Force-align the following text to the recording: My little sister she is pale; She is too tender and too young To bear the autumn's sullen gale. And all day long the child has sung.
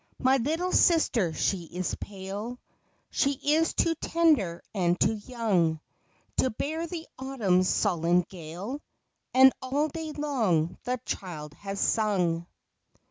My 0.17 0.37
little 0.37 0.71
sister 0.71 1.31
she 1.31 1.65
is 1.65 1.93
pale; 1.93 2.59
She 3.11 3.33
is 3.33 3.75
too 3.75 3.93
tender 3.93 4.63
and 4.73 4.99
too 4.99 5.13
young 5.27 5.79
To 6.37 6.49
bear 6.49 6.87
the 6.87 7.05
autumn's 7.19 7.69
sullen 7.69 8.21
gale. 8.21 8.81
And 9.35 9.53
all 9.61 9.89
day 9.89 10.11
long 10.13 10.79
the 10.85 10.99
child 11.05 11.53
has 11.53 11.79
sung. 11.79 12.47